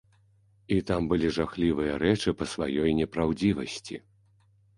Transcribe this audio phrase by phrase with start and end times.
[0.75, 4.01] І там былі жахлівыя рэчы па сваёй непраўдзівасці.